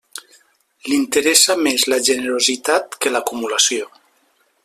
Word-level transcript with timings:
L'interessa 0.91 1.57
més 1.67 1.85
la 1.93 2.01
generositat 2.09 2.99
que 3.05 3.13
l'acumulació. 3.13 3.93